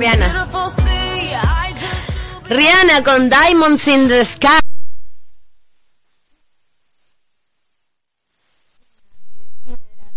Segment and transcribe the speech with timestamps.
[0.00, 0.48] Rihanna.
[3.04, 4.48] con Diamonds in the Sky.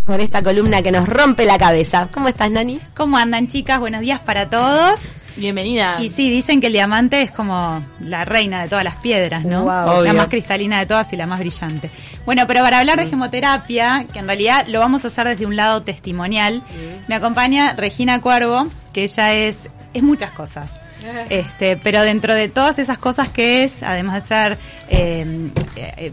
[0.06, 2.08] Por esta columna que nos rompe la cabeza.
[2.14, 2.80] ¿Cómo estás, Nani?
[2.96, 3.80] ¿Cómo andan chicas?
[3.80, 5.00] Buenos días para todos.
[5.36, 5.98] Bienvenida.
[6.02, 9.64] Y sí, dicen que el diamante es como la reina de todas las piedras, ¿no?
[9.64, 10.04] Wow.
[10.04, 11.90] La más cristalina de todas y la más brillante.
[12.26, 15.56] Bueno, pero para hablar de gemoterapia, que en realidad lo vamos a hacer desde un
[15.56, 16.62] lado testimonial,
[17.08, 20.72] me acompaña Regina Cuervo, que ella es, es muchas cosas.
[21.30, 24.58] Este, pero dentro de todas esas cosas que es, además de ser,
[24.90, 26.12] eh, eh, eh,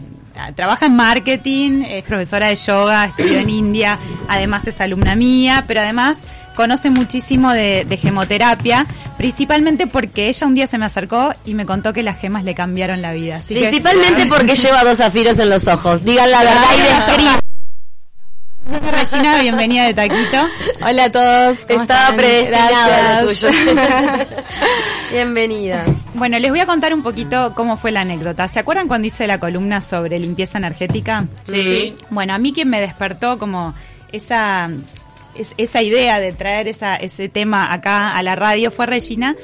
[0.55, 5.81] trabaja en marketing, es profesora de yoga, estudió en India, además es alumna mía, pero
[5.81, 6.17] además
[6.55, 8.85] conoce muchísimo de, de gemoterapia,
[9.17, 12.53] principalmente porque ella un día se me acercó y me contó que las gemas le
[12.55, 13.37] cambiaron la vida.
[13.37, 16.03] Así que- Principalmente porque lleva dos zafiros en los ojos.
[16.03, 17.39] Digan la verdad y describan.
[18.91, 20.47] Regina, bienvenida de Taquito.
[20.87, 21.57] Hola a todos.
[21.67, 23.49] Estaba predestinado lo tuyo.
[25.11, 25.83] Bienvenida.
[26.13, 28.47] Bueno, les voy a contar un poquito cómo fue la anécdota.
[28.47, 31.25] ¿Se acuerdan cuando hice la columna sobre limpieza energética?
[31.43, 31.95] Sí.
[32.11, 33.73] Bueno, a mí quien me despertó como
[34.11, 34.69] esa
[35.35, 39.35] es- esa idea de traer esa, ese tema acá a la radio fue Regina,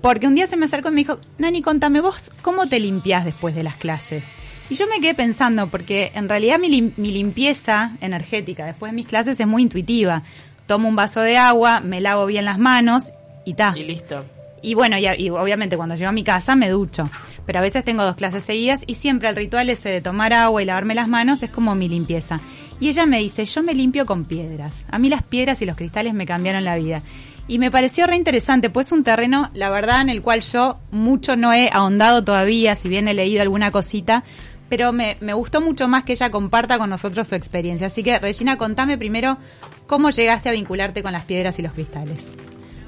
[0.00, 3.24] porque un día se me acercó y me dijo, Nani, contame vos, ¿cómo te limpias
[3.24, 4.26] después de las clases?
[4.68, 8.96] Y yo me quedé pensando, porque en realidad mi, lim- mi limpieza energética después de
[8.96, 10.22] mis clases es muy intuitiva.
[10.66, 13.12] Tomo un vaso de agua, me lavo bien las manos
[13.44, 13.72] y ta.
[13.76, 14.24] Y listo.
[14.62, 17.08] Y bueno, y, y obviamente cuando llego a mi casa me ducho.
[17.46, 20.60] Pero a veces tengo dos clases seguidas y siempre el ritual ese de tomar agua
[20.60, 22.40] y lavarme las manos es como mi limpieza.
[22.80, 24.84] Y ella me dice, yo me limpio con piedras.
[24.90, 27.02] A mí las piedras y los cristales me cambiaron la vida.
[27.48, 30.78] Y me pareció re interesante, pues es un terreno, la verdad, en el cual yo
[30.90, 34.24] mucho no he ahondado todavía, si bien he leído alguna cosita,
[34.68, 37.86] pero me, me gustó mucho más que ella comparta con nosotros su experiencia.
[37.86, 39.38] Así que, Regina, contame primero
[39.86, 42.34] cómo llegaste a vincularte con las piedras y los cristales.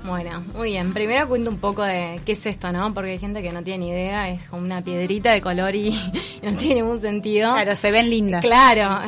[0.04, 0.93] Bueno, muy bien.
[0.93, 2.93] Primero cuento un poco de qué es esto, ¿no?
[2.94, 5.88] Porque hay gente que no tiene ni idea, es como una piedrita de color y,
[5.88, 5.93] y
[6.43, 7.53] no tiene ningún sentido.
[7.53, 8.44] Claro, se ven lindas.
[8.44, 9.06] Claro.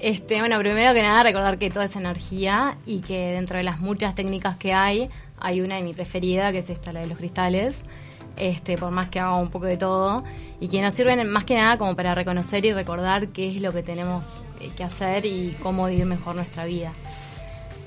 [0.00, 3.80] Este, bueno, primero que nada recordar que todo es energía y que dentro de las
[3.80, 5.10] muchas técnicas que hay,
[5.40, 7.84] hay una de mi preferida, que es esta, la de los cristales.
[8.36, 10.22] Este, por más que haga un poco de todo
[10.60, 13.72] y que nos sirven más que nada como para reconocer y recordar qué es lo
[13.72, 16.92] que tenemos eh, que hacer y cómo vivir mejor nuestra vida.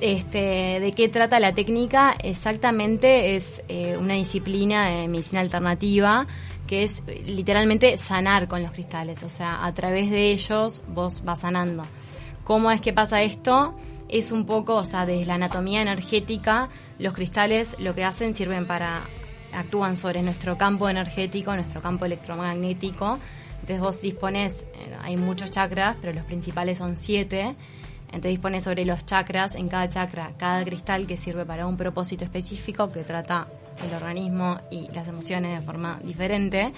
[0.02, 2.16] Este, ¿De qué trata la técnica?
[2.22, 6.28] Exactamente es eh, una disciplina de medicina alternativa
[6.68, 11.24] que es eh, literalmente sanar con los cristales, o sea, a través de ellos vos
[11.24, 11.86] vas sanando.
[12.44, 13.76] ¿Cómo es que pasa esto?
[14.10, 16.70] Es un poco, o sea, desde la anatomía energética,
[17.00, 19.04] los cristales lo que hacen sirven para,
[19.54, 23.20] actúan sobre nuestro campo energético, nuestro campo electromagnético.
[23.62, 27.56] Entonces vos dispones, eh, hay muchos chakras, pero los principales son siete.
[28.08, 32.24] Entonces dispones sobre los chakras, en cada chakra, cada cristal que sirve para un propósito
[32.24, 33.48] específico que trata
[33.88, 36.74] el organismo y las emociones de forma diferente.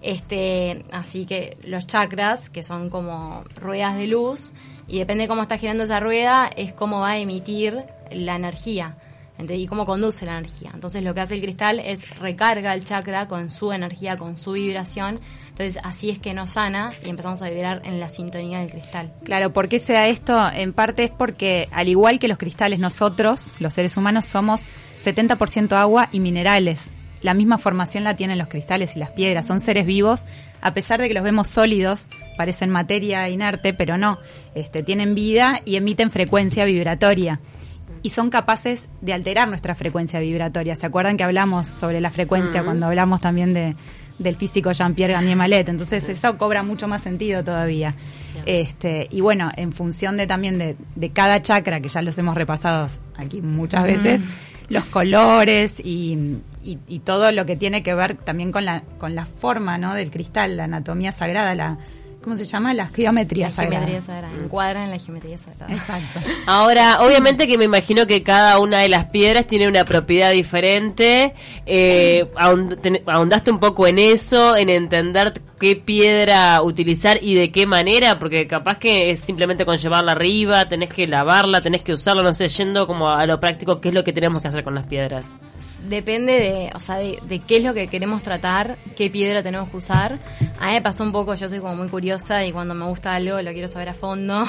[0.00, 4.52] Este, así que los chakras, que son como ruedas de luz,
[4.88, 8.96] y depende de cómo está girando esa rueda, es cómo va a emitir la energía
[9.38, 10.70] y cómo conduce la energía.
[10.74, 14.52] Entonces lo que hace el cristal es recarga el chakra con su energía, con su
[14.52, 15.18] vibración.
[15.48, 19.12] Entonces así es que nos sana y empezamos a vibrar en la sintonía del cristal.
[19.24, 20.50] Claro, ¿por qué se da esto?
[20.50, 24.62] En parte es porque, al igual que los cristales, nosotros, los seres humanos, somos
[25.02, 26.90] 70% agua y minerales.
[27.22, 29.46] La misma formación la tienen los cristales y las piedras.
[29.46, 30.26] Son seres vivos,
[30.60, 34.18] a pesar de que los vemos sólidos, parecen materia inerte, pero no.
[34.54, 37.40] Este, tienen vida y emiten frecuencia vibratoria.
[38.02, 40.74] Y son capaces de alterar nuestra frecuencia vibratoria.
[40.74, 43.76] ¿Se acuerdan que hablamos sobre la frecuencia cuando hablamos también de,
[44.18, 45.68] del físico Jean-Pierre Garnier Mallet?
[45.68, 47.94] Entonces eso cobra mucho más sentido todavía.
[48.44, 52.34] Este, y bueno, en función de también de, de cada chakra, que ya los hemos
[52.34, 54.20] repasado aquí muchas veces,
[54.72, 59.14] los colores y, y, y todo lo que tiene que ver también con la, con
[59.14, 59.92] la forma ¿no?
[59.94, 61.76] del cristal, la anatomía sagrada, la
[62.22, 62.72] ¿cómo se llama?
[62.74, 64.34] La geometría La geometría sagrada.
[64.42, 65.72] Encuadran en la geometría sagrada.
[65.72, 66.20] Exacto.
[66.46, 71.34] Ahora, obviamente que me imagino que cada una de las piedras tiene una propiedad diferente.
[71.66, 77.52] Eh, ahond- ten- ahondaste un poco en eso, en entender qué piedra utilizar y de
[77.52, 81.92] qué manera, porque capaz que es simplemente con llevarla arriba, tenés que lavarla, tenés que
[81.92, 84.64] usarla, no sé, yendo como a lo práctico, qué es lo que tenemos que hacer
[84.64, 85.36] con las piedras.
[85.88, 89.68] Depende de, o sea, de, de qué es lo que queremos tratar, qué piedra tenemos
[89.68, 90.18] que usar.
[90.60, 93.14] A mí me pasó un poco, yo soy como muy curiosa y cuando me gusta
[93.14, 94.44] algo lo quiero saber a fondo.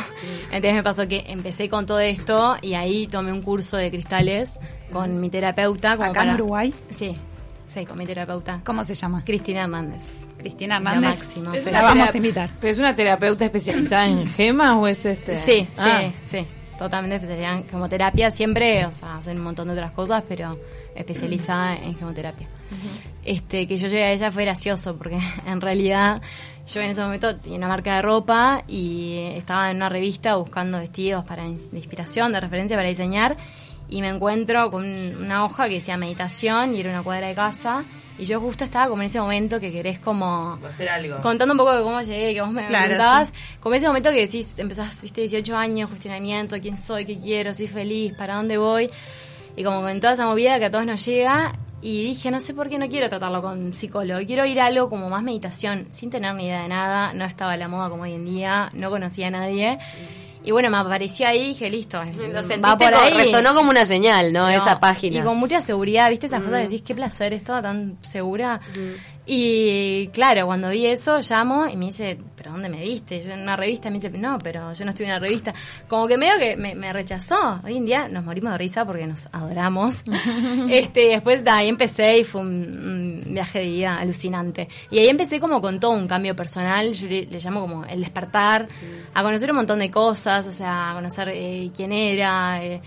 [0.51, 4.59] Entonces me pasó que empecé con todo esto y ahí tomé un curso de cristales
[4.91, 5.97] con mi terapeuta.
[5.97, 6.74] Como ¿Acá en Uruguay?
[6.91, 7.18] Sí,
[7.65, 8.62] sí, con mi terapeuta.
[8.63, 9.24] ¿Cómo se llama?
[9.25, 10.01] Cristina Hernández.
[10.38, 11.24] Cristina La Hernández.
[11.24, 11.71] máxima, Se sí.
[11.71, 12.50] la vamos a invitar.
[12.59, 15.38] ¿Pero es una terapeuta especializada en gemas o es este?
[15.38, 16.01] Sí, Ah.
[16.21, 16.47] sí, sí.
[16.77, 18.29] Totalmente especializada en gemoterapia.
[18.29, 20.59] Siempre, o sea, hacen un montón de otras cosas, pero
[20.95, 22.47] especializada en gemoterapia.
[23.25, 25.17] Este, que yo llegué a ella fue gracioso, porque
[25.47, 26.21] en realidad
[26.67, 30.77] yo en ese momento tenía una marca de ropa y estaba en una revista buscando
[30.79, 33.37] vestidos para ins- de inspiración, de referencia para diseñar.
[33.89, 37.83] Y me encuentro con una hoja que decía meditación y era una cuadra de casa.
[38.17, 41.17] Y yo justo estaba como en ese momento que querés como Hacer algo.
[41.21, 44.21] contando un poco de cómo llegué, que vos me Claro, preguntabas, como ese momento que
[44.21, 48.89] decís, empezás, viste, 18 años, cuestionamiento, quién soy, qué quiero, soy feliz, para dónde voy,
[49.55, 52.53] y como en toda esa movida que a todos nos llega, y dije, no sé
[52.53, 56.09] por qué no quiero tratarlo con psicólogo, quiero ir a algo como más meditación, sin
[56.09, 58.89] tener ni idea de nada, no estaba a la moda como hoy en día, no
[58.89, 59.79] conocía a nadie,
[60.45, 63.13] y bueno, me apareció ahí y dije, listo, Lo va por ahí.
[63.13, 64.44] resonó como una señal, ¿no?
[64.44, 65.19] No, Esa página.
[65.19, 66.27] Y con mucha seguridad, ¿viste?
[66.27, 68.59] Esas cosas que decís, qué placer, es toda tan segura.
[69.25, 73.23] Y claro, cuando vi eso, llamo y me dice, ¿pero dónde me viste?
[73.23, 75.53] Yo en una revista me dice, no, pero yo no estoy en una revista.
[75.87, 77.61] Como que medio que me, me rechazó.
[77.63, 80.03] Hoy en día nos morimos de risa porque nos adoramos.
[80.69, 84.67] este, después de ahí empecé y fue un, un viaje de vida alucinante.
[84.91, 88.01] Y ahí empecé como con todo un cambio personal, yo le, le llamo como el
[88.01, 88.67] despertar,
[89.13, 92.81] a conocer un montón de cosas, o sea, a conocer eh, quién era, eh,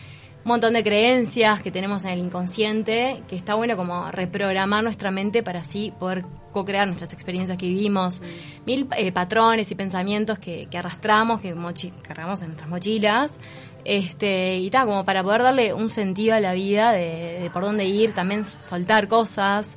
[0.49, 5.43] montón de creencias que tenemos en el inconsciente, que está bueno como reprogramar nuestra mente
[5.43, 8.23] para así poder co-crear nuestras experiencias que vivimos,
[8.65, 11.55] mil eh, patrones y pensamientos que, que arrastramos, que
[12.03, 13.41] cargamos en nuestras mochilas,
[13.85, 17.63] este, y tal, como para poder darle un sentido a la vida de, de por
[17.63, 19.77] dónde ir, también soltar cosas,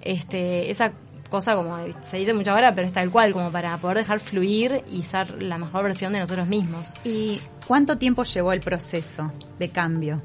[0.00, 0.92] este, esa
[1.28, 4.82] cosa como se dice mucho ahora, pero es tal cual, como para poder dejar fluir
[4.90, 6.94] y ser la mejor versión de nosotros mismos.
[7.04, 10.22] ¿Y cuánto tiempo llevó el proceso de cambio?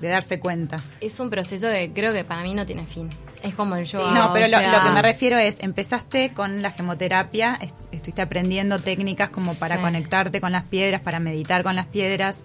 [0.00, 0.76] De darse cuenta.
[1.00, 3.08] Es un proceso que creo que para mí no tiene fin.
[3.42, 4.12] Es como el yoga.
[4.12, 8.20] No, pero lo, sea, lo que me refiero es, empezaste con la gemoterapia, est- estuviste
[8.22, 9.82] aprendiendo técnicas como para Sí.
[9.82, 12.42] conectarte con las piedras, para meditar con las piedras,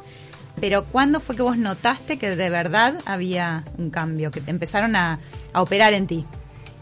[0.61, 4.95] pero ¿cuándo fue que vos notaste que de verdad había un cambio, que te empezaron
[4.95, 5.19] a,
[5.53, 6.25] a operar en ti?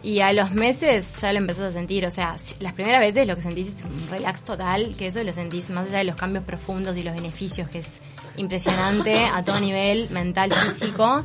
[0.04, 2.06] Y a los meses ya lo empezás a sentir.
[2.06, 5.34] O sea, las primeras veces lo que sentís es un relax total, que eso lo
[5.34, 8.00] sentís más allá de los cambios profundos y los beneficios, que es
[8.38, 11.24] impresionante a todo nivel, mental, físico,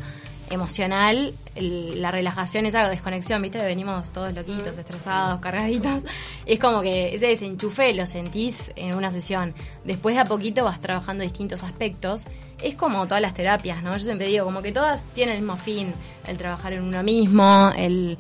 [0.51, 1.35] emocional.
[1.55, 3.59] el- la relajación, esa desconexión, ¿viste?
[3.59, 6.03] Venimos todos loquitos, estresados, cargaditos.
[6.47, 9.53] Es como que ese desenchufe lo sentís en una sesión.
[9.85, 12.23] Después de a poquito vas trabajando distintos aspectos.
[12.63, 13.93] Es como todas las terapias, ¿no?
[13.99, 15.93] Yo siempre digo, como que todas tienen el mismo fin.
[16.27, 18.17] El trabajar en uno mismo, el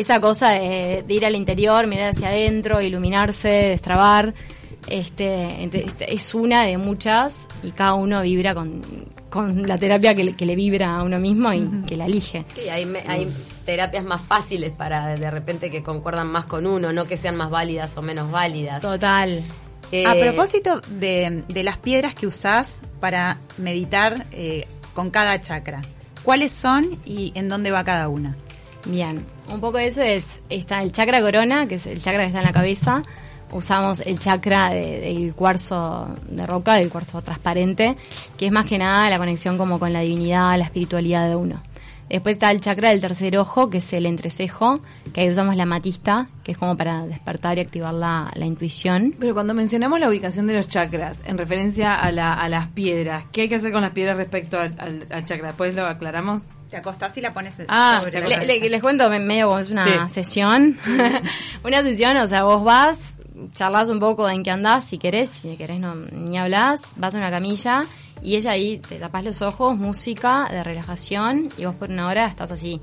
[0.00, 4.34] esa cosa de, de ir al interior, mirar hacia adentro, iluminarse, destrabar.
[4.86, 7.34] Este, este, es una de muchas
[7.64, 8.82] y cada uno vibra con,
[9.30, 12.44] con la terapia que, le- que le vibra a uno mismo y que la elige.
[12.54, 13.26] Sí, hay, me- hay
[13.64, 17.50] terapias más fáciles para de repente que concuerdan más con uno, no que sean más
[17.50, 18.80] válidas o menos válidas.
[18.80, 19.42] Total.
[19.90, 25.82] Eh, A propósito de, de las piedras que usás para meditar eh, con cada chakra,
[26.22, 28.36] ¿cuáles son y en dónde va cada una?
[28.84, 32.26] Bien, un poco de eso es, está el chakra corona, que es el chakra que
[32.28, 33.02] está en la cabeza.
[33.52, 37.96] Usamos el chakra de- del cuarzo de roca, del cuarzo transparente,
[38.36, 41.60] que es más que nada la conexión como con la divinidad, la espiritualidad de uno.
[42.08, 44.80] Después está el chakra del tercer ojo, que es el entrecejo,
[45.12, 49.14] que ahí usamos la matista, que es como para despertar y activar la, la intuición.
[49.18, 53.24] Pero cuando mencionamos la ubicación de los chakras, en referencia a, la, a las piedras,
[53.32, 55.48] ¿qué hay que hacer con las piedras respecto al, al, al chakra?
[55.48, 56.44] ¿Después lo aclaramos?
[56.70, 59.70] Te acostás y la pones Ah, sobre la Le- les cuento me- medio como es
[59.70, 60.14] una Sí.
[60.14, 60.78] sesión.
[61.64, 63.18] una sesión, o sea, vos vas,
[63.52, 67.14] charlas un poco de en qué andás, si querés, si querés no, ni hablas, vas
[67.14, 67.82] a una camilla
[68.22, 72.26] y ella ahí te tapas los ojos, música de relajación y vos por una hora
[72.26, 72.80] estás así.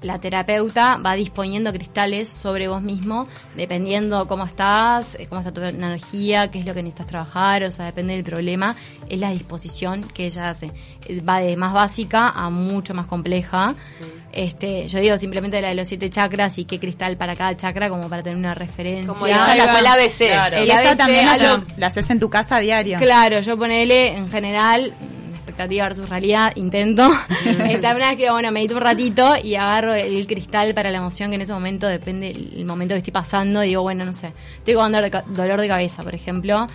[0.00, 3.26] La terapeuta va disponiendo cristales sobre vos mismo,
[3.56, 7.72] dependiendo cómo estás, eh, cómo está tu energía, qué es lo que necesitas trabajar, o
[7.72, 8.76] sea, depende del problema,
[9.08, 10.70] es la disposición que ella hace.
[11.06, 13.74] Eh, Va de más básica a mucho más compleja.
[14.30, 17.88] Este, yo digo simplemente la de los siete chakras y qué cristal para cada chakra
[17.88, 19.06] como para tener una referencia.
[19.12, 20.18] Como esa la fue el ABC.
[20.28, 20.56] Claro.
[20.58, 22.98] El ABC también la, los- la haces en tu casa a diario.
[22.98, 25.17] Claro, yo ponele en general, mm,
[25.58, 27.10] expectativa versus realidad, intento.
[27.68, 31.36] Esta vez que, bueno, medito un ratito y agarro el cristal para la emoción que
[31.36, 33.64] en ese momento depende el momento que estoy pasando.
[33.64, 36.66] Y digo, bueno, no sé, estoy con dolor de ca- dolor de cabeza, por ejemplo.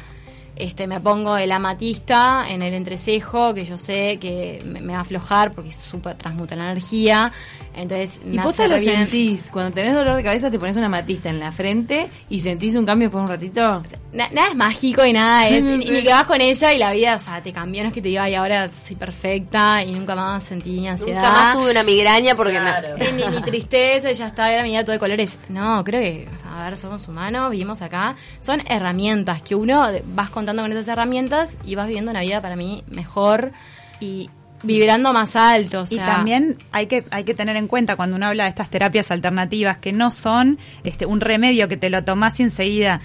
[0.55, 4.99] Este, me pongo el amatista en el entrecejo, que yo sé que me, me va
[4.99, 7.31] a aflojar porque es súper transmuta la energía.
[7.75, 8.97] Entonces, Y me posta hace lo re bien.
[8.99, 9.49] sentís.
[9.51, 12.85] Cuando tenés dolor de cabeza te pones una matista en la frente y sentís un
[12.85, 13.81] cambio por un ratito.
[14.11, 15.63] Na- nada es mágico y nada es.
[15.63, 17.81] ni, ni que vas con ella y la vida, o sea, te cambió.
[17.81, 21.23] No es que te diga, ay, ahora soy perfecta y nunca más sentí ansiedad.
[21.23, 22.89] Nunca más tuve una migraña porque Claro.
[22.95, 23.03] no.
[23.03, 25.39] Sí, ni, ni tristeza, y ya está, era mi vida todo de colores.
[25.49, 28.15] No, creo que, o sea, a ver, somos humanos, vivimos acá.
[28.39, 32.41] Son herramientas que uno de- vas contando con esas herramientas y vas viviendo una vida
[32.41, 33.51] para mí mejor
[33.99, 34.29] Y,
[34.63, 35.83] vibrando más alto.
[35.83, 38.69] O y también hay que, hay que tener en cuenta cuando uno habla de estas
[38.69, 43.01] terapias alternativas que no son este, un remedio que te lo tomás y enseguida.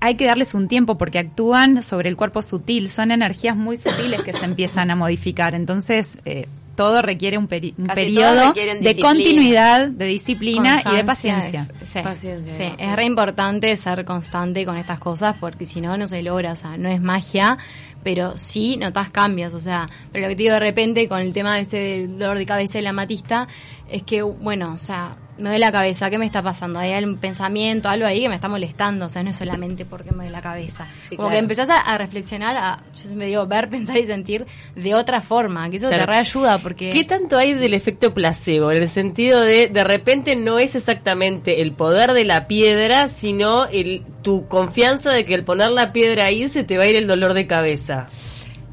[0.00, 4.22] Hay que darles un tiempo porque actúan sobre el cuerpo sutil, son energías muy sutiles
[4.22, 5.54] que se empiezan a modificar.
[5.54, 6.48] Entonces, eh,
[6.80, 11.68] todo requiere un, peri- un periodo de continuidad, de disciplina y de paciencia.
[11.82, 12.84] es- sí, Paciencia, sí, ¿no?
[12.90, 16.52] es re importante ser constante con estas cosas porque si no, no se logra.
[16.52, 17.58] O sea, no es magia,
[18.02, 19.52] pero sí notas cambios.
[19.54, 22.38] O sea, pero lo que te digo de repente con el tema de ese dolor
[22.38, 23.46] de cabeza y la matista
[23.90, 26.78] es que, bueno, o sea, me duele la cabeza, ¿qué me está pasando?
[26.78, 30.10] Hay algún pensamiento, algo ahí que me está molestando, o sea, no es solamente porque
[30.10, 30.86] me duele la cabeza.
[31.08, 31.32] Sí, Como claro.
[31.32, 35.20] que empezás a, a reflexionar, a, yo siempre digo, ver, pensar y sentir de otra
[35.20, 36.04] forma, que eso Claro.
[36.04, 36.90] te reayuda porque...
[36.90, 38.70] ¿Qué tanto hay del efecto placebo?
[38.70, 43.66] En el sentido de, de repente no es exactamente el poder de la piedra, sino
[43.66, 46.96] el, tu confianza de que al poner la piedra ahí se te va a ir
[46.96, 48.08] el dolor de cabeza.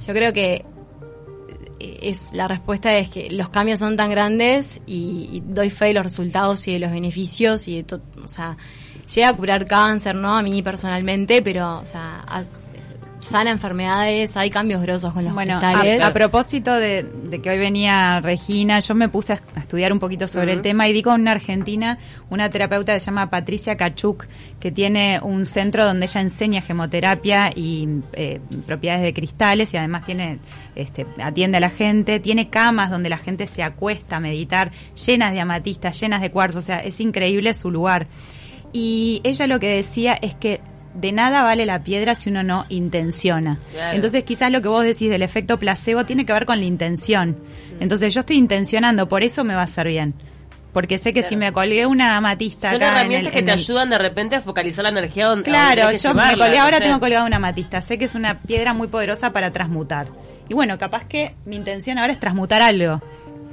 [0.06, 0.66] Yo creo que
[2.02, 5.94] es la respuesta es que los cambios son tan grandes y, y doy fe de
[5.94, 8.58] los resultados y de los beneficios y de to- o sea,
[9.14, 10.38] llega a curar cáncer, ¿no?
[10.38, 12.24] A mí personalmente, pero, o sea,
[13.28, 16.02] sana enfermedades, hay cambios grosos con los Bueno, cristales.
[16.02, 20.00] a, a propósito de, de que hoy venía Regina, yo me puse a, estudiar un
[20.00, 21.98] poquito sobre el tema y di con una argentina,
[22.30, 24.26] una terapeuta que se llama Patricia Kachuk,
[24.60, 30.06] que tiene un centro donde ella enseña gemoterapia y eh, propiedades de cristales y además
[30.06, 30.40] tiene
[30.76, 34.72] este, atiende a la gente, tiene camas donde la gente se acuesta a meditar,
[35.06, 38.08] llenas de amatistas, llenas de cuarzo, o sea, es increíble su lugar.
[38.74, 40.62] Y ella lo que decía es que
[40.94, 43.58] de nada vale la piedra si uno no intenciona.
[43.74, 43.96] Claro.
[43.96, 47.38] Entonces quizás lo que vos decís del efecto placebo tiene que ver con la intención.
[47.80, 50.14] Entonces yo estoy intencionando, por eso me va a hacer bien.
[50.74, 53.46] Porque sé que si me colgué una amatista Son acá en herramientas el- que en
[53.46, 56.56] te el- ayudan de repente a focalizar la energía donde Claro, donde yo me colgué,
[56.58, 56.84] no ahora sé.
[56.84, 57.82] tengo colgada una amatista.
[57.82, 60.08] Sé que es una piedra muy poderosa para transmutar.
[60.50, 63.02] Y bueno, capaz que mi intención ahora es transmutar algo.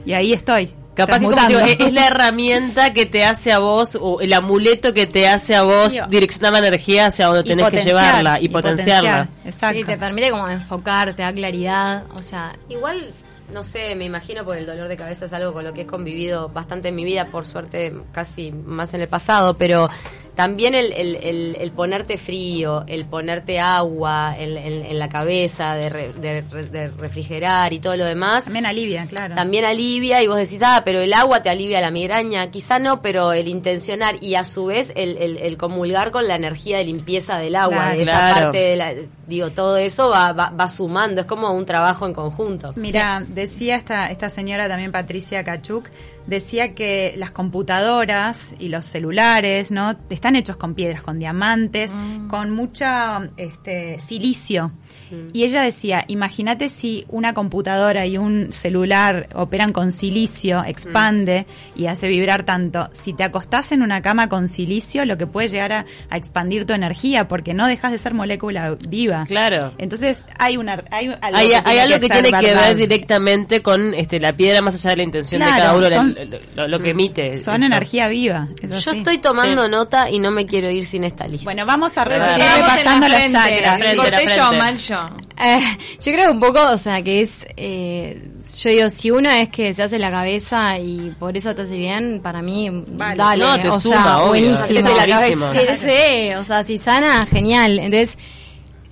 [0.05, 0.71] Y ahí estoy.
[0.95, 4.33] Capaz que como digo, es, es la herramienta que te hace a vos, o el
[4.33, 8.41] amuleto que te hace a vos direccionar la energía hacia donde Y tenés que llevarla
[8.41, 9.27] y, potenciarla.
[9.27, 9.47] potenciar.
[9.47, 9.79] Exacto.
[9.79, 13.11] Sí, te permite como enfocar, te da claridad, o sea, Igual,
[13.53, 15.87] no sé, me imagino porque el dolor de cabeza es algo con lo que he
[15.87, 19.91] convivido bastante en mi vida, por suerte casi más en el pasado, pero
[20.35, 25.75] también el, el, el- el ponerte frío, el ponerte agua en, en- en la cabeza,
[25.77, 29.35] de, re- de de refrigerar y todo lo demás, También alivia, claro.
[29.35, 33.01] también alivia y vos decís, ah, pero el agua te alivia la migraña, quizá no,
[33.01, 36.85] pero el intencionar y a su vez el, el- el comulgar con la energía de
[36.85, 37.97] limpieza del agua, Claro.
[37.97, 38.35] de esa Claro.
[38.43, 38.95] parte de la,
[39.27, 42.73] digo, todo eso va, va, va sumando, es como un trabajo en conjunto.
[42.77, 45.89] Mira, decía esta, esta señora también, Patricia Kachuk,
[46.27, 49.97] decía que las computadoras y los celulares, ¿no?
[50.11, 51.95] Están hechos con piedras, con diamantes,
[52.29, 54.73] con mucha este, silicio.
[55.33, 61.47] Y ella decía, imagínate si una computadora y un celular operan con silicio, expande
[61.77, 62.89] y hace vibrar tanto.
[62.93, 66.67] Si te acostás en una cama con silicio, lo que puede llegar a, a expandir
[66.67, 69.25] tu energía, porque no dejas de ser molécula viva.
[69.27, 69.73] Claro.
[69.79, 72.69] Entonces hay una hay algo Hay, que hay tiene algo que, ser tiene que verdad.
[72.69, 76.15] ver directamente con este, la piedra más allá de la intención de cada uno, son-
[76.15, 77.35] lo, lo- lo que emite.
[77.35, 77.67] Son eso.
[77.67, 78.49] energía viva.
[78.61, 78.99] eso Yo sí.
[78.99, 81.45] estoy tomando nota y no me quiero ir sin esta lista.
[81.45, 84.94] Bueno, vamos a repasando frente, frente, yo, mal yo.
[85.43, 85.61] Eh,
[86.01, 88.31] yo creo un poco, o sea, que es, eh,
[88.63, 91.77] yo digo, si uno es que se hace la cabeza y por eso te hace
[91.77, 93.17] bien, para mí, Vale.
[93.17, 94.29] dale, No, te o suma, sea, obvio.
[94.29, 94.89] buenísimo.
[94.91, 95.53] La cabeza.
[95.53, 97.79] Sí, sí, o sea, si sana, genial.
[97.79, 98.17] Entonces,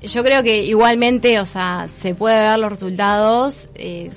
[0.03, 4.11] yo creo que igualmente, o sea, se puede ver los resultados, eh,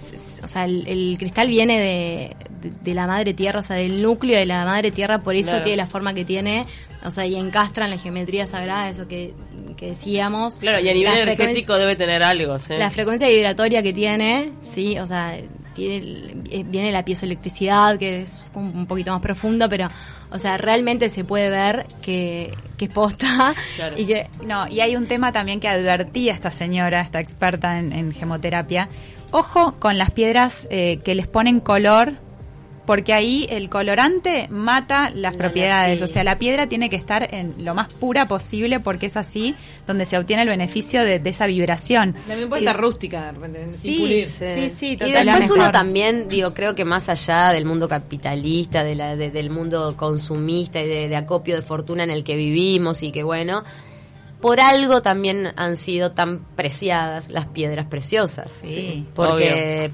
[0.44, 2.36] o sea, el, el cristal viene de,
[2.70, 5.50] de, de la madre tierra, o sea, del núcleo de la madre tierra, por eso
[5.52, 5.64] Claro.
[5.64, 6.66] tiene la forma que tiene,
[7.04, 9.36] o sea, y encastra en la geometría sagrada, eso que,
[9.76, 10.60] que decíamos.
[10.60, 12.76] Claro, y a nivel energético debe tener algo, ¿sí?
[12.78, 15.38] la frecuencia vibratoria que tiene, sí, o sea,
[15.74, 19.90] tiene, viene la piezoelectricidad, que es un, un poquito más profunda, pero,
[20.32, 23.96] o sea, realmente se puede ver que, que es posta Claro.
[24.00, 27.92] y que No, y hay un tema también que advertía esta señora, esta experta en,
[27.94, 28.90] en gemoterapia.
[29.32, 32.16] Ojo con las piedras eh, que les ponen color,
[32.86, 35.88] porque ahí el colorante mata las La propiedades.
[35.98, 36.06] energía.
[36.06, 39.56] O sea, la piedra tiene que estar en lo más pura posible porque es así
[39.88, 42.14] donde se obtiene el beneficio de, de esa vibración.
[42.28, 42.66] También puede Sí.
[42.68, 44.30] estar rústica, de repente, sin Sí, pulir.
[44.30, 45.40] sí, sí, y totalmente.
[45.40, 49.50] después uno también, digo, creo que más allá del mundo capitalista, de la, de- del
[49.50, 53.64] mundo consumista y de, de acopio de fortuna en el que vivimos y que bueno,
[54.42, 58.52] por algo también han sido tan preciadas las piedras preciosas.
[58.52, 59.06] Sí.
[59.16, 59.92] Porque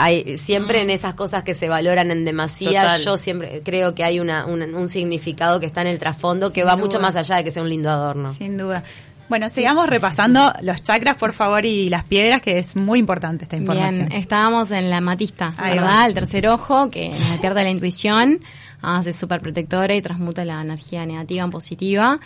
[0.00, 3.02] hay siempre en esas cosas que se valoran en demasía, Total.
[3.02, 6.64] yo siempre creo que hay una, un, un significado que está en el trasfondo que
[6.64, 8.32] va mucho más allá de que sea un lindo adorno.
[8.32, 8.82] Sin duda.
[9.28, 13.56] Bueno, sigamos repasando los chakras, por favor, y las piedras, que es muy importante esta
[13.56, 14.08] información.
[14.08, 16.00] Bien, estábamos en la matista, Ahí ¿verdad?
[16.00, 16.06] va.
[16.06, 18.40] El tercer ojo, que nos pierde la intuición,
[18.82, 22.18] hace súper protectora y transmuta la energía negativa en positiva.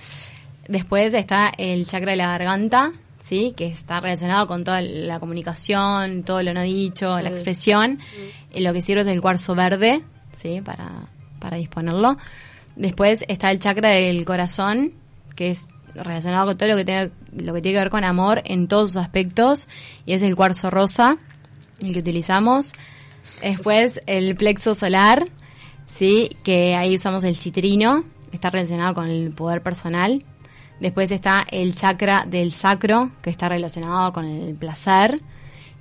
[0.67, 2.91] Después está el chakra de la garganta,
[3.25, 3.55] ¿sí?
[3.57, 7.99] Que está relacionado con toda la comunicación, todo lo no dicho, la expresión.
[8.53, 10.03] Eh, Lo que sirve es el cuarzo verde,
[10.33, 10.61] ¿sí?
[10.61, 10.91] Para,
[11.41, 12.19] para disponerlo.
[12.77, 14.93] Después está el chakra del corazón,
[15.37, 18.43] que es relacionado con todo lo que tenga, lo que tiene que ver con amor
[18.45, 19.69] en todos sus aspectos,
[20.05, 21.17] y es el cuarzo rosa,
[21.81, 22.75] el que utilizamos.
[23.41, 25.25] Después el plexo solar,
[25.87, 30.25] sí, que ahí usamos el citrino, está relacionado con el poder personal.
[30.81, 35.21] Después está el chakra del sacro, que está relacionado con el placer.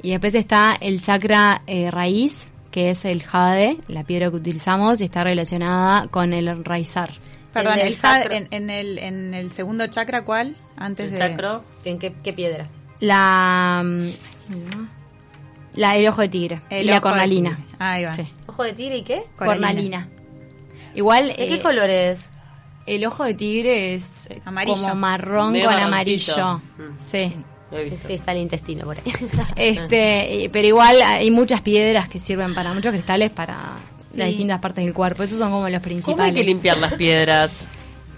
[0.02, 5.02] Y después está el chakra eh, raíz, que es el jade, la piedra que utilizamos,
[5.02, 7.12] y está relacionada con el enraizar.
[7.54, 10.56] Perdón, El jade- en, en el, en el segundo chakra, ¿cuál?
[10.76, 11.18] Antes El de...
[11.20, 11.64] sacro.
[11.86, 12.68] ¿En qué, qué piedra?
[13.00, 14.10] La, mm,
[15.76, 17.60] la el ojo de tigre El y la cornalina.
[17.80, 18.12] Ahí va.
[18.12, 18.26] Sí.
[18.48, 19.24] ¿Ojo de tigre y qué?
[19.36, 20.08] Cornalina.
[20.08, 20.08] Cornalina.
[20.96, 22.30] Igual ¿De qué eh, color es?
[22.86, 24.76] El ojo de tigre es Amarillo.
[24.82, 26.58] como marrón Medio con amarillo.
[26.78, 26.82] Mm.
[26.98, 27.34] Sí.
[28.06, 29.04] Sí, está el intestino por ahí.
[29.56, 33.58] Este, eh, pero igual hay muchas piedras que sirven para muchos cristales para
[34.12, 34.20] Sí.
[34.20, 35.24] las distintas partes del cuerpo.
[35.24, 36.16] Esos son como los principales.
[36.16, 37.66] ¿Cómo hay que limpiar las piedras?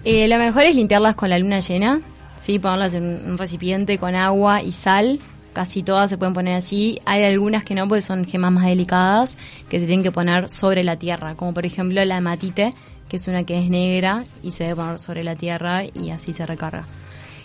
[0.04, 2.00] Eh, lo mejor es limpiarlas con la luna llena,
[2.38, 5.18] sí, ponerlas en un- recipiente con agua y sal.
[5.54, 7.00] Casi todas se pueden poner así.
[7.06, 9.38] Hay algunas que no, porque son gemas más delicadas
[9.70, 12.74] que se tienen que poner sobre la tierra, como por ejemplo la hematite,
[13.08, 16.32] que es una que es negra y se debe poner sobre la tierra y así
[16.32, 16.86] se recarga.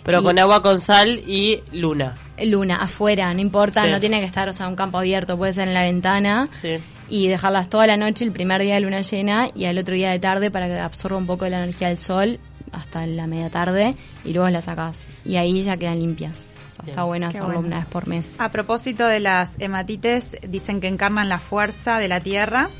[0.04, 2.14] Pero Y- con agua con sal y luna.
[2.42, 3.90] Luna, afuera, no importa, Sí.
[3.90, 6.78] no tiene que estar, o sea, un campo abierto, puede ser en la ventana Sí.
[7.08, 10.10] y dejarlas toda la noche, el primer día de luna llena y al otro día
[10.10, 12.40] de tarde para que absorba un poco de la energía del sol
[12.72, 16.48] hasta la media tarde y luego las sacas y ahí ya quedan limpias.
[16.72, 16.90] O sea, Bien.
[16.94, 17.68] está bueno Qué hacerlo bueno.
[17.68, 18.34] una vez por mes.
[18.40, 22.70] A propósito de las hematites, dicen que encarnan la fuerza de la tierra,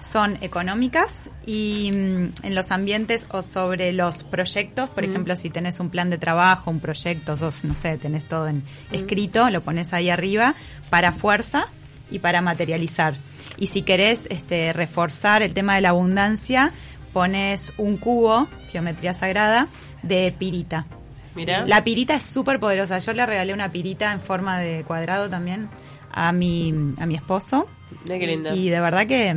[0.00, 5.80] son económicas y mm, en los ambientes o sobre los proyectos, por ejemplo, si tenés
[5.80, 9.92] un plan de trabajo, un proyecto, sos, no sé, tenés todo en escrito, lo pones
[9.92, 10.54] ahí arriba
[10.88, 11.66] para fuerza
[12.10, 13.14] y para materializar.
[13.58, 16.72] Y si querés este, reforzar el tema de la abundancia,
[17.12, 19.68] pones un cubo, geometría sagrada,
[20.02, 20.86] de pirita.
[21.34, 21.64] Mira.
[21.66, 22.98] La pirita es súper poderosa.
[22.98, 25.68] Yo le regalé una pirita en forma de cuadrado también
[26.10, 27.68] a mi, a mi esposo.
[28.06, 28.54] Qué lindo.
[28.54, 29.34] Y de verdad que...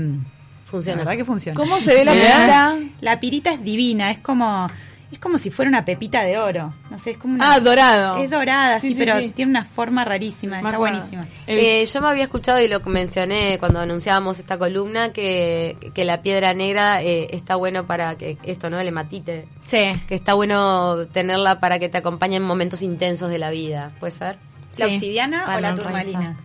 [0.73, 0.97] Funciona.
[1.03, 1.55] Verdad que funciona.
[1.55, 2.75] ¿Cómo se ve la pirita?
[3.01, 4.67] La pirita es divina, es como...
[5.11, 6.73] Es como si fuera una pepita de oro.
[6.89, 7.53] No sé, es como una...
[7.53, 8.17] Ah, dorado.
[8.17, 9.29] Es dorada, sí, Sí, sí, pero sí.
[9.35, 10.57] tiene una forma rarísima.
[10.57, 11.21] Está buenísima.
[11.21, 11.35] Visto.
[11.45, 16.23] Eh, yo me había escuchado y lo mencioné cuando anunciábamos esta columna que, que la
[16.23, 18.79] piedra negra eh, está bueno para que esto, ¿no?
[18.79, 19.45] El hematite.
[19.67, 19.83] Sí.
[20.07, 23.91] Que está bueno tenerla para que te acompañe en momentos intensos de la vida.
[23.99, 24.37] ¿Puede ser?
[24.79, 26.37] ¿La Sí, obsidiana para o la turmalina?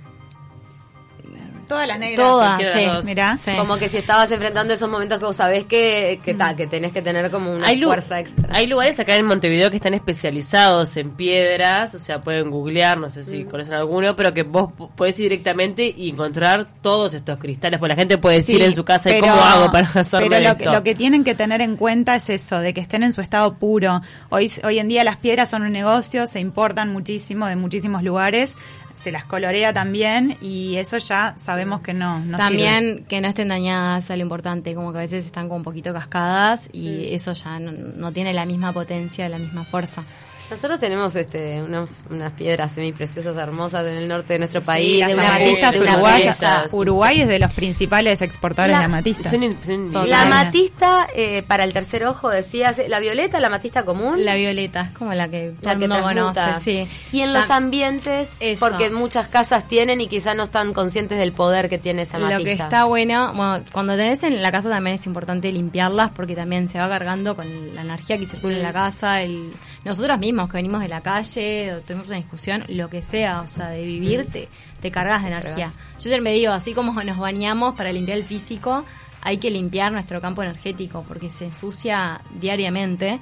[1.69, 2.27] Todas las negras.
[2.27, 3.05] Todas, las.
[3.05, 3.35] Mirá.
[3.37, 3.51] Sí.
[3.57, 6.93] Como que si estabas enfrentando esos momentos que vos sabés que, que, ta, que tenés
[6.93, 8.49] que tener como una Hay, fuerza extra.
[8.51, 13.09] hay lugares acá en Montevideo que están especializados en piedras, o sea, pueden googlear, no
[13.11, 17.79] sé si conocen alguno, pero que vos podés ir directamente y encontrar todos estos cristales,
[17.79, 20.29] porque la gente puede decir Sí, en su casa, ¿y pero- cómo hago para hacerme
[20.31, 20.59] Pero lo esto?
[20.65, 23.21] que, lo que tienen que tener en cuenta es eso, de que estén en su
[23.21, 24.01] estado puro.
[24.31, 28.57] Hoy, hoy en día las piedras son un negocio, se importan muchísimo de muchísimos lugares,
[29.03, 33.03] se las colorea también y eso ya sabemos que no, no También sirve.
[33.05, 35.93] que no estén dañadas es lo importante, como que a veces están como un poquito
[35.93, 40.05] cascadas y eso ya no, no tiene la misma potencia, la misma fuerza.
[40.51, 44.99] Nosotros tenemos este unos- unas piedras semipreciosas hermosas en el norte de nuestro Sí, país.
[45.01, 46.41] las de una, amatistas de una uruguayas.
[46.41, 46.67] belleza.
[46.73, 49.31] Uruguay es de los principales exportadores La- de amatista.
[49.31, 53.49] Son in- son Son- La amatista eh, para el tercer ojo decías, la violeta, la
[53.49, 54.25] amatista común.
[54.25, 56.89] La violeta es como la que la que conoce, sí.
[57.13, 58.67] Y en los ambientes, Eso.
[58.67, 62.39] porque muchas casas tienen y quizás no están conscientes del poder que tiene esa amatista.
[62.39, 66.35] Lo que está bueno, bueno, cuando tenés en la casa también es importante limpiarlas porque
[66.35, 69.21] también se va cargando con la energía que circula en la casa.
[69.23, 69.51] El,
[69.85, 73.41] nosotros mismos mismos que venimos de la calle, o tuvimos una discusión, lo que sea,
[73.41, 74.49] o sea, de vivir, te,
[74.81, 75.67] te cargas de energía.
[75.67, 78.85] Yo siempre me digo, así como nos bañamos para limpiar el físico,
[79.21, 83.19] hay que limpiar nuestro campo energético, porque se ensucia diariamente.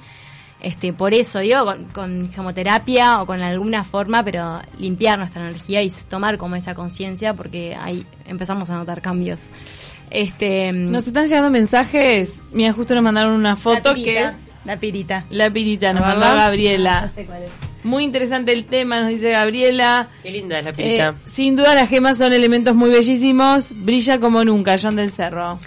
[0.59, 5.81] Este, por eso digo, con, con gemoterapia o con alguna forma, pero limpiar nuestra energía
[5.81, 9.49] y tomar como esa conciencia, porque ahí empezamos a notar cambios.
[10.09, 12.41] Este, Nos están llegando mensajes.
[12.51, 14.33] Mira, justo nos mandaron una foto que es
[14.65, 15.25] la pirita.
[15.29, 16.35] la pirita, nos ¿La mandó?
[16.35, 17.11] Gabriela.
[17.83, 20.09] Muy interesante el tema, nos dice Gabriela.
[20.23, 21.15] Qué linda es la Eh, pirita.
[21.25, 23.67] sin duda las gemas son elementos muy bellísimos.
[23.71, 25.59] Brilla como nunca, John del Cerro.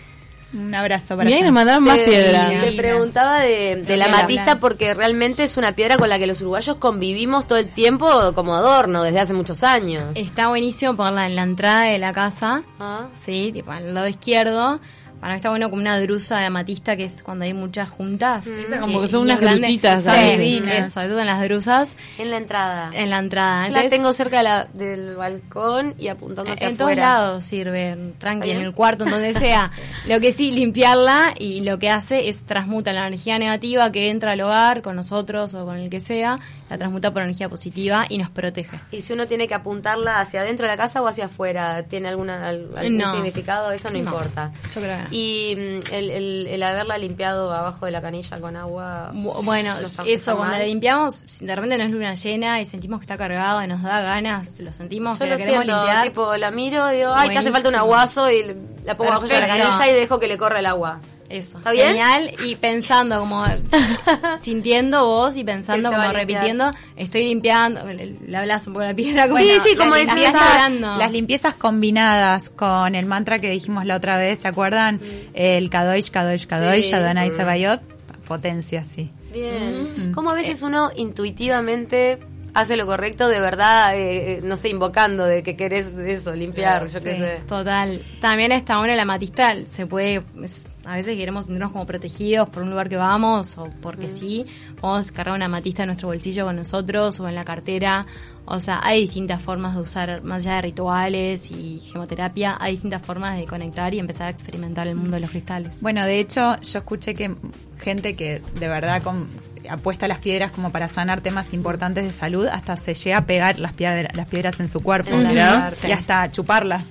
[0.52, 2.50] Un abrazo para y nos mandaron más Te- piedras.
[2.64, 4.18] Te preguntaba de, de la Gabriela.
[4.18, 8.32] amatista porque realmente es una piedra con la que los uruguayos convivimos todo el tiempo
[8.34, 10.02] como adorno desde hace muchos años.
[10.16, 13.06] está buenísimo ponerla en la entrada de la casa, Ah.
[13.14, 14.80] sí, tipo al lado izquierdo.
[15.20, 18.46] Para mí está bueno como una drusa de amatista, que es cuando hay muchas juntas.
[18.46, 22.90] Esas como que son unas grutitas, Sí, eso, todo en las drusas, En la entrada.
[22.94, 23.68] en la entrada.
[23.68, 27.96] Yo la tengo cerca de la- del balcón y apuntando hacia en todos lados sirve,
[28.18, 29.70] tranqui, ¿Está en el cuarto, en donde sea.
[30.08, 34.32] lo que sí, limpiarla y lo que hace es transmuta la energía negativa que entra
[34.32, 36.38] al hogar con nosotros o con el que sea,
[36.70, 38.80] la transmuta por energía positiva y nos protege.
[38.92, 42.08] Y si uno tiene que apuntarla hacia adentro de la casa o hacia afuera, ¿tiene
[42.08, 43.12] alguna, al- algún No.
[43.12, 43.72] significado?
[43.72, 44.52] Eso no, No, importa.
[44.74, 45.08] yo creo que no.
[45.10, 49.10] Y mm, el, el- el haberla limpiado abajo de la canilla con agua.
[49.12, 49.72] Bu- Bueno,
[50.06, 50.60] eso, cuando mal.
[50.60, 54.00] la limpiamos, de repente no es luna llena y sentimos que está cargada nos da
[54.00, 56.06] ganas, lo sentimos, Yo que lo la queremos siento, limpiar.
[56.06, 57.94] tipo, la miro, digo, ay, que hace falta un Buenísimo.
[57.94, 59.68] aguazo y la pongo abajo de la Perfecto.
[59.76, 61.00] canilla y dejo que le corra el agua.
[61.30, 61.86] Eso, ¿Está bien?
[61.88, 62.32] genial.
[62.44, 63.44] Y pensando, como
[64.40, 68.94] sintiendo vos y pensando, como repitiendo, estoy limpiando, le, le hablas un poco a la
[68.94, 69.28] piedra.
[69.28, 70.34] Como, Sí, sí, como decías.
[70.80, 75.00] Las limpiezas combinadas con el mantra que dijimos la otra vez, ¿se acuerdan?
[75.32, 76.92] El Kadosh, Kadosh, Kadosh, Sí.
[76.94, 77.36] Adonai Mm.
[77.36, 77.80] Sebayot,
[78.26, 79.10] potencia, sí.
[79.32, 80.12] Bien.
[80.14, 82.18] ¿Cómo a veces uno intuitivamente
[82.54, 86.88] hace lo correcto de verdad, eh, eh, no sé, invocando de que querés eso, limpiar,
[86.88, 87.20] yo qué sí.
[87.20, 87.40] sé?
[87.46, 88.00] Total.
[88.20, 92.62] También está bueno la matista, se puede, es- a veces queremos sentirnos como protegidos por
[92.62, 94.46] un lugar que vamos o porque sí,
[94.80, 98.06] podemos cargar una matista en nuestro bolsillo con nosotros o en la cartera.
[98.46, 103.00] O sea, hay distintas formas de usar, más allá de rituales y gemoterapia, hay distintas
[103.02, 105.78] formas de conectar y empezar a experimentar el mundo de los cristales.
[105.82, 107.32] Bueno, de hecho, yo escuché que
[107.78, 109.28] gente que de verdad con-
[109.68, 113.26] apuesta a las piedras como para sanar temas importantes de salud, hasta se llega a
[113.26, 116.84] pegar las piedras, las piedras en su cuerpo y hasta chuparlas.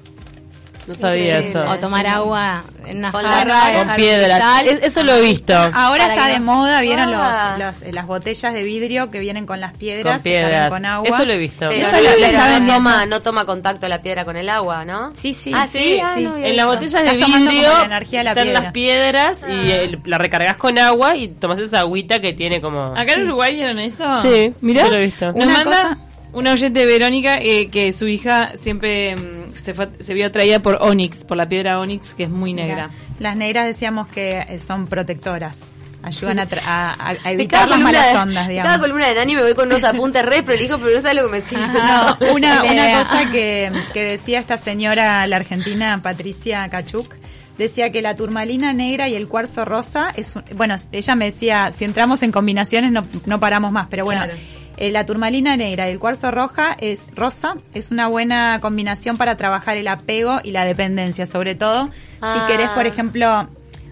[0.89, 1.49] No sabía Increíble.
[1.49, 1.69] eso.
[1.71, 4.63] O tomar agua en una Con jarra, Con piedras.
[4.65, 5.53] Es- eso lo he visto.
[5.53, 7.55] Ahora Para está de moda, ¿vieron Ah.
[7.59, 10.13] los, los- las botellas de vidrio que vienen con las piedras?
[10.15, 10.69] Con piedras.
[10.69, 11.07] con agua?
[11.07, 11.67] Eso lo he visto.
[11.69, 12.73] Pero, Eso no, lo- lo pero está no vendiendo.
[12.73, 15.15] toma, no toma contacto la piedra con el agua, ¿no?
[15.15, 15.51] Sí, sí.
[15.53, 16.23] Ah, sí, ah, sí.
[16.23, 18.61] no había En las botellas de vidrio la energía de la están piedra.
[18.63, 22.93] las piedras y el- la recargas con agua y tomas esa agüita que tiene como...
[22.97, 24.05] ¿Acá en Uruguay vieron eso?
[24.21, 24.83] Sí, mirá.
[24.85, 25.31] yo lo he visto.
[25.33, 25.97] Nos manda
[26.33, 30.77] una oyente Verónica eh, que su hija siempre mm, se, fue- se vio atraída por
[30.81, 32.89] Onyx, por la piedra Onyx, que es muy negra.
[33.19, 35.57] Las negras decíamos que eh, son protectoras.
[36.01, 36.95] Ayudan a, tra- a-
[37.25, 38.71] a- evitar las malas de- ondas, digamos.
[38.71, 41.29] Cada columna de Nani me voy con unos apuntes re prolijo, pero no sabes lo
[41.29, 41.61] que me sigue.
[41.73, 47.13] No, una, una cosa que, que decía esta señora, la argentina Patricia Cachuk,
[47.57, 51.73] decía que la turmalina negra y el cuarzo rosa es un- bueno, ella me decía,
[51.75, 54.39] si entramos en combinaciones no, no paramos más, pero bueno, Claro.
[54.81, 59.35] Eh, la turmalina negra y el cuarzo roja es rosa, es una buena combinación para
[59.37, 61.89] trabajar el apego y la dependencia, sobre todo
[62.21, 62.33] Ah.
[62.47, 63.47] si querés, por ejemplo,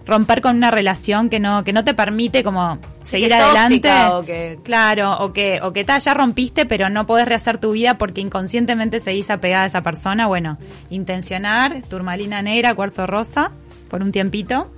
[0.06, 3.80] romper con una relación que no que no te permite como seguir adelante.
[3.88, 7.58] tóxica o que- Claro, o que, o que ta, ya rompiste, pero no podés rehacer
[7.58, 10.26] tu vida porque inconscientemente seguís apegada a esa persona.
[10.26, 10.56] Bueno,
[10.88, 13.52] intencionar, turmalina negra, cuarzo rosa,
[13.88, 14.70] por un tiempito,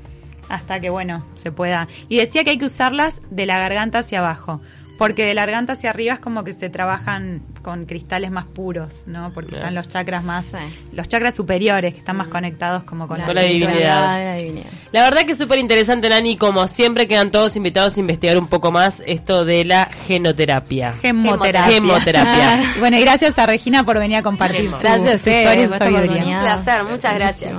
[0.48, 1.86] hasta que, bueno, se pueda.
[2.08, 4.60] Y decía que hay que usarlas de la garganta hacia abajo,
[5.00, 9.04] porque de la garganta hacia arriba es como que se trabajan con cristales más puros,
[9.06, 9.30] ¿no?
[9.32, 9.60] Porque Bien.
[9.60, 10.58] están los chakras más, Sí.
[10.92, 13.46] los chakras superiores, que están más conectados como con la divinidad.
[13.46, 14.70] espiritualidad, la divinidad.
[14.92, 16.36] La verdad que es súper interesante, Nani.
[16.36, 20.92] Como siempre, quedan todos invitados a investigar un poco más esto de la genoterapia.
[21.00, 21.72] Gemoterapia.
[21.72, 22.74] Gemoterapia.
[22.78, 24.76] bueno, y gracias a Regina por venir a compartir Gemo.
[24.76, 25.70] su, Gracias a ustedes.
[25.70, 27.54] Un placer, muchas gracias.